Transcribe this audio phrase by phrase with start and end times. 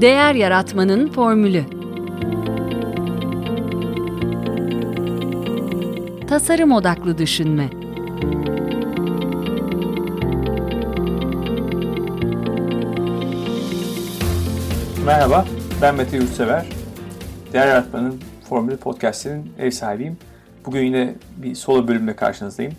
[0.00, 1.64] Değer Yaratmanın Formülü
[6.28, 7.70] Tasarım Odaklı Düşünme
[15.06, 15.44] Merhaba,
[15.82, 16.66] ben Mete Yurtsever.
[17.52, 20.18] Değer Yaratmanın Formülü Podcast'inin ev sahibiyim.
[20.66, 22.72] Bugün yine bir solo bölümle karşınızdayım.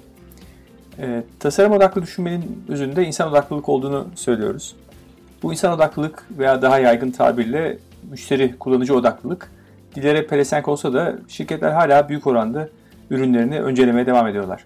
[1.00, 4.76] E, tasarım odaklı düşünmenin özünde insan odaklılık olduğunu söylüyoruz.
[5.44, 7.78] Bu insan odaklılık veya daha yaygın tabirle
[8.12, 9.52] müşteri kullanıcı odaklılık
[9.96, 12.70] dillere pelesenk olsa da şirketler hala büyük oranda
[13.10, 14.66] ürünlerini öncelemeye devam ediyorlar.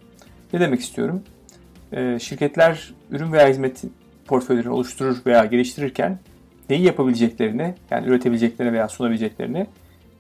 [0.54, 1.24] Ne demek istiyorum?
[1.92, 3.84] E, şirketler ürün veya hizmet
[4.28, 6.20] portföylerini oluşturur veya geliştirirken
[6.70, 9.68] neyi yapabileceklerine, yani üretebileceklerine veya sunabileceklerine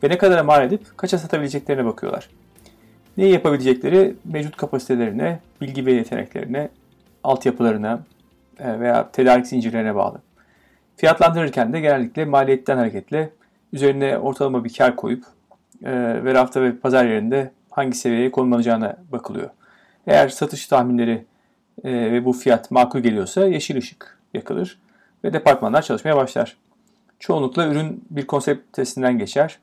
[0.03, 2.29] ve ne kadar mal edip kaça satabileceklerine bakıyorlar.
[3.17, 6.69] Neyi yapabilecekleri mevcut kapasitelerine, bilgi ve yeteneklerine,
[7.23, 7.99] altyapılarına
[8.59, 10.21] e, veya tedarik zincirlerine bağlı.
[11.03, 13.29] Fiyatlandırırken de genellikle maliyetten hareketle
[13.73, 15.23] üzerine ortalama bir kar koyup
[15.83, 15.91] e,
[16.23, 19.49] ve rafta ve pazar yerinde hangi seviyeye konumlanacağına bakılıyor.
[20.07, 21.25] Eğer satış tahminleri
[21.83, 24.79] e, ve bu fiyat makul geliyorsa yeşil ışık yakılır
[25.23, 26.57] ve departmanlar çalışmaya başlar.
[27.19, 29.59] Çoğunlukla ürün bir konsept testinden geçer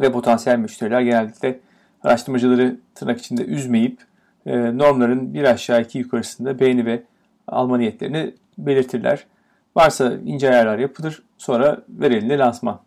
[0.00, 1.60] ve potansiyel müşteriler genellikle
[2.02, 3.98] araştırmacıları tırnak içinde üzmeyip
[4.46, 7.02] e, normların bir aşağı iki yukarısında beğeni ve
[7.48, 9.26] alma niyetlerini belirtirler.
[9.76, 12.80] Varsa ince ayarlar yapılır sonra ver eline lansman.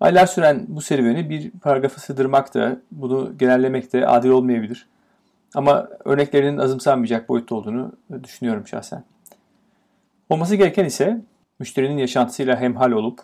[0.00, 4.86] Aylar süren bu serüveni bir paragrafa sığdırmak da bunu genellemek de adil olmayabilir.
[5.54, 7.92] Ama örneklerinin azımsanmayacak boyutta olduğunu
[8.24, 9.04] düşünüyorum şahsen.
[10.28, 11.20] Olması gereken ise
[11.58, 13.20] müşterinin yaşantısıyla hemhal olup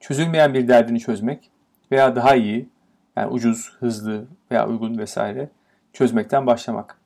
[0.00, 1.50] çözülmeyen bir derdini çözmek
[1.92, 2.68] veya daha iyi
[3.16, 5.48] yani ucuz, hızlı veya uygun vesaire
[5.92, 6.98] çözmekten başlamak.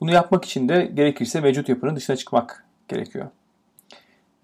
[0.00, 3.26] Bunu yapmak için de gerekirse mevcut yapının dışına çıkmak gerekiyor.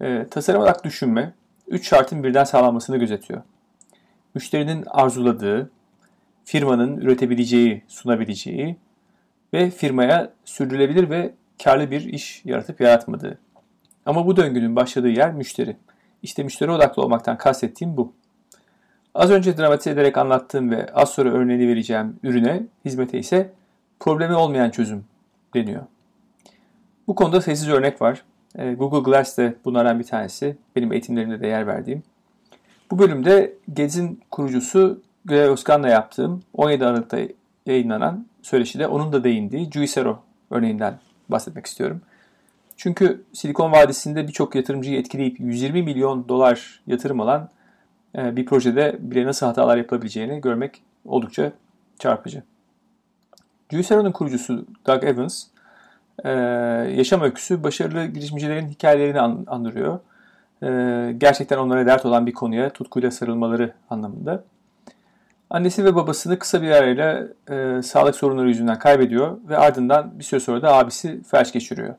[0.01, 1.33] E, tasarım olarak düşünme,
[1.67, 3.41] üç şartın birden sağlanmasını gözetiyor.
[4.35, 5.71] Müşterinin arzuladığı,
[6.45, 8.77] firmanın üretebileceği, sunabileceği
[9.53, 11.33] ve firmaya sürdürülebilir ve
[11.63, 13.39] karlı bir iş yaratıp yaratmadığı.
[14.05, 15.77] Ama bu döngünün başladığı yer müşteri.
[16.23, 18.13] İşte müşteri odaklı olmaktan kastettiğim bu.
[19.15, 23.53] Az önce dramatize ederek anlattığım ve az sonra örneğini vereceğim ürüne, hizmete ise
[23.99, 25.05] problemi olmayan çözüm
[25.53, 25.81] deniyor.
[27.07, 28.23] Bu konuda sessiz örnek var.
[28.55, 30.57] Ee, Google Glass de bunlardan bir tanesi.
[30.75, 32.03] Benim eğitimlerimde de yer verdiğim.
[32.91, 37.19] Bu bölümde Gez'in kurucusu Güler Özkan'la yaptığım 17 Aralık'ta
[37.65, 40.99] yayınlanan söyleşide onun da değindiği Juicero örneğinden
[41.29, 42.01] bahsetmek istiyorum.
[42.77, 47.49] Çünkü Silikon Vadisi'nde birçok yatırımcıyı etkileyip 120 milyon dolar yatırım alan
[48.17, 51.51] e, bir projede bile nasıl hatalar yapılabileceğini görmek oldukça
[51.99, 52.43] çarpıcı.
[53.71, 55.45] Juicero'nun kurucusu Doug Evans,
[56.23, 56.31] e,
[56.97, 59.99] yaşam öyküsü başarılı girişimcilerin hikayelerini andırıyor.
[60.63, 60.67] E,
[61.17, 64.43] gerçekten onlara dert olan bir konuya tutkuyla sarılmaları anlamında.
[65.49, 70.39] Annesi ve babasını kısa bir arayla e, sağlık sorunları yüzünden kaybediyor ve ardından bir süre
[70.39, 71.95] sonra da abisi felç geçiriyor.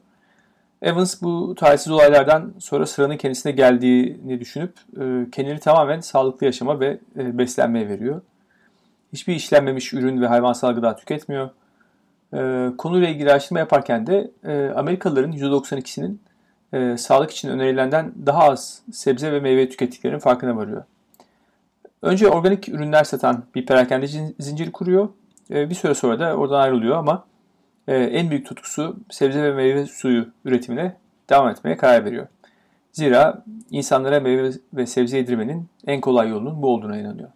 [0.83, 6.99] Evans bu talihsiz olaylardan sonra sıranın kendisine geldiğini düşünüp e, kendini tamamen sağlıklı yaşama ve
[7.17, 8.21] e, beslenmeye veriyor.
[9.13, 11.51] Hiçbir işlenmemiş ürün ve hayvansal gıda tüketmiyor.
[12.35, 14.31] E, konuyla ilgili araştırma yaparken de
[14.75, 16.21] Amerikalıların %92'sinin
[16.97, 20.85] sağlık için önerilenden daha az sebze ve meyve tükettiklerinin farkına varıyor.
[22.03, 24.07] Önce organik ürünler satan bir perakende
[24.39, 25.09] zinciri kuruyor.
[25.51, 27.25] Bir süre sonra da oradan ayrılıyor ama
[27.89, 30.97] e, en büyük tutkusu sebze ve meyve suyu üretimine
[31.31, 32.27] devam etmeye karar veriyor.
[32.93, 37.29] Zira insanlara meyve ve sebze yedirmenin en kolay yolunun bu olduğuna inanıyor.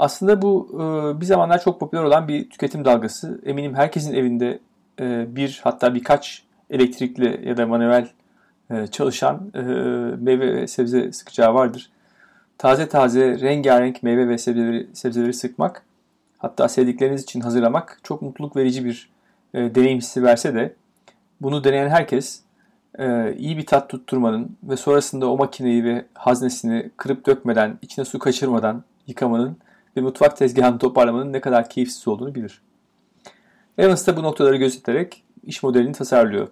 [0.00, 3.40] Aslında bu e, bir zamanlar çok popüler olan bir tüketim dalgası.
[3.44, 4.58] Eminim herkesin evinde
[5.00, 8.08] e, bir hatta birkaç elektrikli ya da manuel
[8.70, 9.50] e, çalışan
[10.20, 11.90] meyve ve sebze sıkacağı vardır.
[12.58, 15.84] Taze taze rengarenk meyve ve sebzeleri, sebzeleri sıkmak
[16.38, 19.10] hatta sevdikleriniz için hazırlamak çok mutluluk verici bir
[19.54, 20.74] deneyim hissi verse de
[21.40, 22.42] bunu deneyen herkes
[23.36, 28.84] iyi bir tat tutturmanın ve sonrasında o makineyi ve haznesini kırıp dökmeden, içine su kaçırmadan
[29.06, 29.56] yıkamanın
[29.96, 32.62] ve mutfak tezgahını toparlamanın ne kadar keyifsiz olduğunu bilir.
[33.78, 36.48] Evans da bu noktaları gözeterek iş modelini tasarlıyor.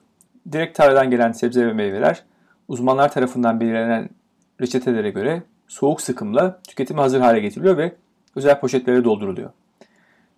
[0.53, 2.25] Direkt tarladan gelen sebze ve meyveler
[2.69, 4.09] uzmanlar tarafından belirlenen
[4.61, 7.93] reçetelere göre soğuk sıkımla tüketime hazır hale getiriliyor ve
[8.37, 9.51] özel poşetlere dolduruluyor.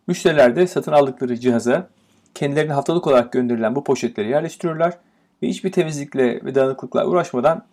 [0.06, 1.88] Müşteriler de satın aldıkları cihaza
[2.34, 4.98] kendilerine haftalık olarak gönderilen bu poşetleri yerleştiriyorlar
[5.42, 7.64] ve hiçbir temizlikle ve dağınıklıkla uğraşmadan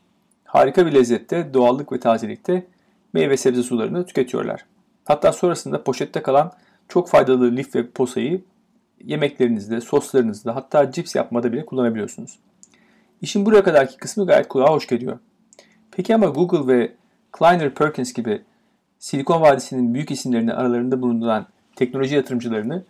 [0.46, 2.66] harika bir lezzette, doğallık ve tazelikte
[3.14, 4.66] meyve sebze sularını tüketiyorlar.
[5.08, 6.52] Hatta sonrasında poşette kalan
[6.88, 8.42] çok faydalı lif ve posayı
[9.04, 12.40] yemeklerinizde, soslarınızda hatta cips yapmada bile kullanabiliyorsunuz.
[13.22, 15.20] İşin buraya kadarki kısmı gayet kulağa hoş geliyor.
[15.92, 16.94] Peki ama Google ve
[17.32, 18.42] Kleiner Perkins gibi
[19.00, 22.84] Silikon Vadisi'nin büyük isimlerini aralarında bulunduran teknoloji yatırımcılarını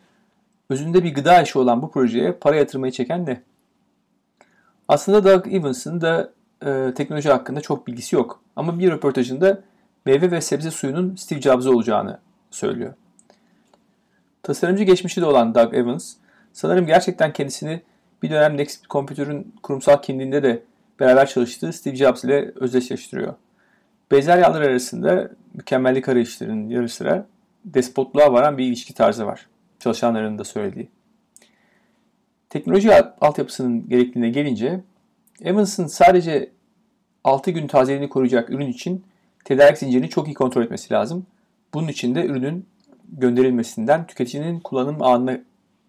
[0.70, 3.42] özünde bir gıda işi olan bu projeye para yatırmayı çeken ne?
[4.88, 6.32] Aslında Doug Evans'ın da
[6.66, 8.42] e, teknoloji hakkında çok bilgisi yok.
[8.56, 9.62] Ama bir röportajında
[10.08, 12.20] meyve ve sebze suyunun Steve Jobs'ı olacağını
[12.52, 12.94] söylüyor.
[14.44, 16.14] Tasarımcı geçmişi de olan Doug Evans,
[16.54, 17.82] sanırım gerçekten kendisini
[18.24, 20.64] bir dönem Next Computer'ın kurumsal kimliğinde de
[21.00, 23.34] beraber çalıştığı Steve Jobs ile özdeşleştiriyor.
[24.12, 27.26] Benzer yanlar arasında mükemmellik arayışlarının yarı sıra
[27.66, 29.48] despotluğa varan bir ilişki tarzı var.
[29.80, 30.90] Çalışanların da söylediği.
[32.50, 34.84] Teknoloji altyapısının gerekliliğine gelince
[35.42, 36.52] Evans'ın sadece
[37.24, 39.06] 6 gün tazeliğini koruyacak ürün için
[39.48, 41.26] tedarik zincirini çok iyi kontrol etmesi lazım.
[41.74, 42.66] Bunun için de ürünün
[43.10, 45.40] gönderilmesinden tüketicinin kullanım anına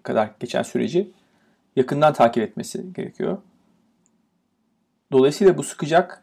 [0.02, 1.10] kadar geçen süreci
[1.76, 3.38] yakından takip etmesi gerekiyor.
[5.12, 6.22] Dolayısıyla bu sıkacak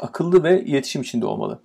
[0.00, 1.60] akıllı ve iletişim içinde olmalı.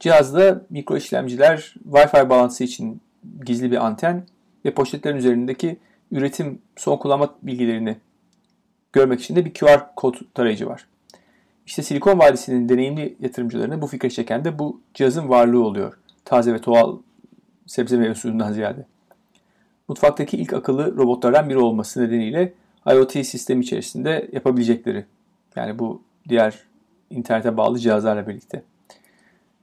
[0.00, 3.00] Cihazda mikro işlemciler, Wi-Fi bağlantısı için
[3.46, 4.26] gizli bir anten
[4.64, 5.78] ve poşetlerin üzerindeki
[6.10, 7.96] üretim son kullanma bilgilerini
[8.92, 10.86] görmek için de bir QR kod tarayıcı var.
[11.70, 15.98] İşte Silikon Vadisi'nin deneyimli yatırımcılarını bu fikre çeken de bu cihazın varlığı oluyor.
[16.24, 16.98] Taze ve doğal
[17.66, 18.86] sebze meyve suyundan ziyade.
[19.88, 22.52] Mutfaktaki ilk akıllı robotlardan biri olması nedeniyle
[22.86, 25.04] IoT sistemi içerisinde yapabilecekleri.
[25.56, 26.58] Yani bu diğer
[27.10, 28.62] internete bağlı cihazlarla birlikte.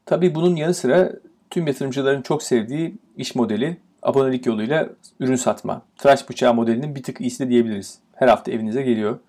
[0.06, 1.12] Tabii bunun yanı sıra
[1.50, 4.90] tüm yatırımcıların çok sevdiği iş modeli abonelik yoluyla
[5.20, 5.82] ürün satma.
[5.98, 8.00] Tıraş bıçağı modelinin bir tık iyisi de diyebiliriz.
[8.14, 9.20] Her hafta evinize geliyor.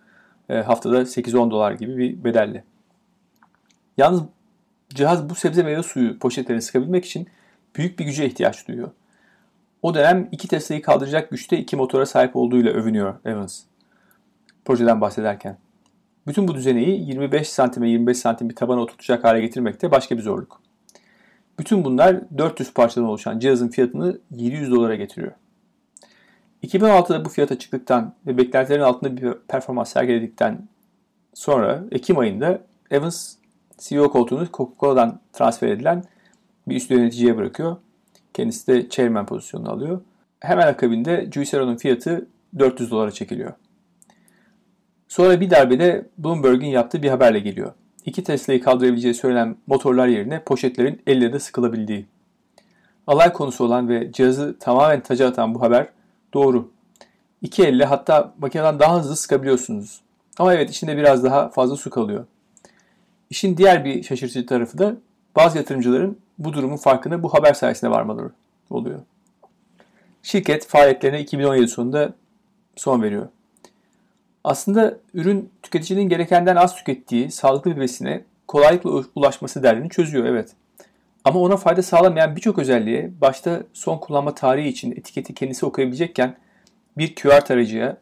[0.49, 2.65] E, haftada 8-10 dolar gibi bir bedelle.
[3.97, 4.23] Yalnız
[4.89, 7.29] cihaz bu sebze meyve suyu poşetlerini sıkabilmek için
[7.77, 8.91] büyük bir güce ihtiyaç duyuyor.
[9.83, 13.63] O dönem iki Tesla'yı kaldıracak güçte iki motora sahip olduğuyla övünüyor Evans.
[14.65, 15.59] Projeden bahsederken.
[16.27, 20.61] Bütün bu düzeneyi 25 santime 25 santim bir tabana oturtacak hale getirmekte başka bir zorluk.
[21.59, 25.33] Bütün bunlar 400 parçadan oluşan cihazın fiyatını 700 dolara getiriyor.
[26.63, 30.69] 2016'da bu fiyata çıktıktan ve beklentilerin altında bir performans sergiledikten
[31.35, 32.61] sonra Ekim ayında
[32.91, 33.35] Evans
[33.79, 36.05] CEO koltuğunu Coca-Cola'dan transfer edilen
[36.69, 37.77] bir üst yöneticiye bırakıyor.
[38.35, 40.01] Kendisi de chairman pozisyonunu alıyor.
[40.41, 42.27] Hemen akabinde Juicero'nun fiyatı
[42.59, 43.53] 400 dolara çekiliyor.
[45.09, 47.73] Sonra bir darbede Bloomberg'in yaptığı bir haberle geliyor.
[48.05, 52.07] İki Tesla'yı kaldırabileceği söylenen motorlar yerine poşetlerin elle de sıkılabildiği.
[53.07, 55.89] Alay konusu olan ve cihazı tamamen taca atan bu haber
[56.35, 56.71] doğru.
[57.43, 60.01] İki elle hatta makineden daha hızlı sıkabiliyorsunuz.
[60.39, 62.25] Ama evet içinde biraz daha fazla su kalıyor.
[63.31, 64.97] İşin diğer bir şaşırtıcı tarafı da
[65.37, 68.31] bazı yatırımcıların bu durumun farkına bu haber sayesinde varmaları
[68.71, 69.01] oluyor.
[70.23, 72.13] Şirket faaliyetlerine 2017 sonunda
[72.77, 73.29] son veriyor.
[74.45, 80.51] Aslında ürün tüketicinin gerekenden az tükettiği sağlıklı bir besine kolaylıkla ulaşması derdini çözüyor evet.
[81.25, 86.37] Ama ona fayda sağlamayan birçok özelliğe başta son kullanma tarihi için etiketi kendisi okuyabilecekken
[86.99, 87.97] bir QR tarayıcıya,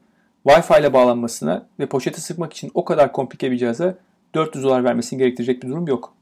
[0.46, 3.94] Wi-Fi ile bağlanmasına ve poşeti sıkmak için o kadar komplike bir cihaza
[4.34, 6.14] 400 dolar vermesini gerektirecek bir durum yok.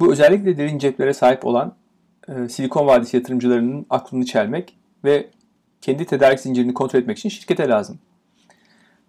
[0.00, 1.74] Bu özellikle derin ceplere sahip olan
[2.28, 5.28] e, Silikon Vadisi yatırımcılarının aklını çelmek ve
[5.80, 7.98] kendi tedarik zincirini kontrol etmek için şirkete lazım.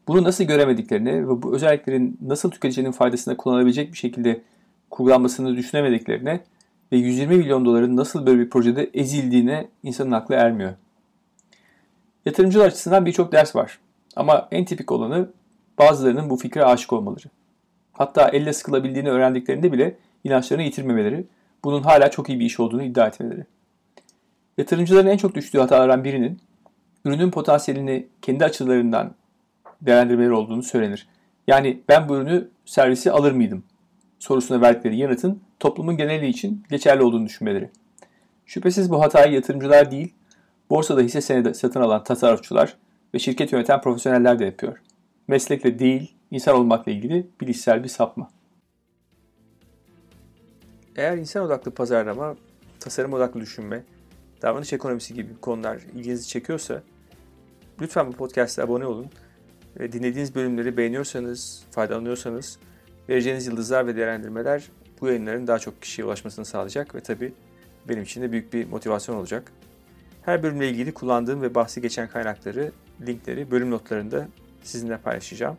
[0.07, 4.41] Bunu nasıl göremediklerini ve bu özelliklerin nasıl tüketicinin faydasına kullanabilecek bir şekilde
[4.89, 6.39] kullanmasını düşünemediklerine
[6.93, 10.73] ve 120 milyon doların nasıl böyle bir projede ezildiğine insanın aklı ermiyor.
[12.25, 13.79] Yatırımcılar açısından birçok ders var.
[14.15, 15.29] Ama en tipik olanı
[15.79, 17.25] bazılarının bu fikre aşık olmaları.
[17.93, 21.25] Hatta elle sıkılabildiğini öğrendiklerinde bile inançlarını yitirmemeleri,
[21.63, 23.45] bunun hala çok iyi bir iş olduğunu iddia etmeleri.
[24.57, 26.39] Yatırımcıların en çok düştüğü hatalardan birinin
[27.05, 29.15] ürünün potansiyelini kendi açılarından
[29.81, 31.07] değerlendirmeleri olduğunu söylenir.
[31.47, 33.63] Yani ben bu ürünü servisi alır mıydım?
[34.23, 37.69] Sorusuna verdikleri yanıtın toplumun geneli için geçerli olduğunu düşünmeleri.
[38.45, 40.13] Şüphesiz bu hatayı yatırımcılar değil,
[40.69, 42.77] borsada hisse senedi satın alan tasarrufçular
[43.13, 44.81] ve şirket yöneten profesyoneller de yapıyor.
[45.27, 48.29] Meslekle değil, insan olmakla ilgili bilişsel bir sapma.
[50.95, 52.35] Eğer insan odaklı pazarlama,
[52.79, 53.83] tasarım odaklı düşünme,
[54.41, 56.83] davranış ekonomisi gibi konular ilginizi çekiyorsa
[57.81, 59.07] lütfen bu podcast'e abone olun.
[59.79, 62.59] Ve dinlediğiniz bölümleri beğeniyorsanız, faydalanıyorsanız
[63.09, 64.69] vereceğiniz yıldızlar ve değerlendirmeler
[65.01, 67.33] bu yayınların daha çok kişiye ulaşmasını sağlayacak ve tabii
[67.89, 69.51] benim için de büyük bir motivasyon olacak.
[70.21, 72.71] Her bölümle ilgili kullandığım ve bahsi geçen kaynakları,
[73.07, 74.27] linkleri bölüm notlarında
[74.63, 75.57] sizinle paylaşacağım.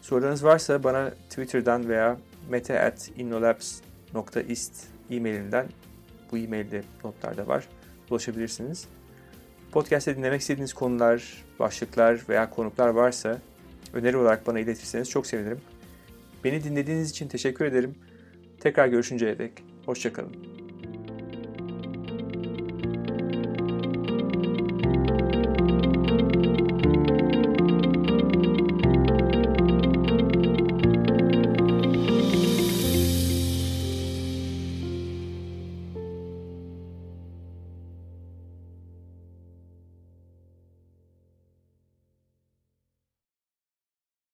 [0.00, 2.16] Sorularınız varsa bana Twitter'dan veya
[2.50, 5.66] meta.innolabs.ist e-mailinden
[6.32, 7.68] bu e-mailde notlarda var.
[8.10, 8.88] Ulaşabilirsiniz.
[9.72, 13.38] Podcast'te dinlemek istediğiniz konular, başlıklar veya konuklar varsa
[13.92, 15.60] öneri olarak bana iletirseniz çok sevinirim.
[16.44, 17.94] Beni dinlediğiniz için teşekkür ederim.
[18.60, 19.52] Tekrar görüşünceye dek
[19.86, 20.53] hoşçakalın.